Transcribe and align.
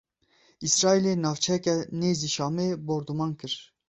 Îsraîlê 0.65 1.13
navçeyeke 1.23 1.75
nêzî 1.99 2.29
Şamê 2.35 2.67
bordûman 2.87 3.31
kir. 3.39 3.53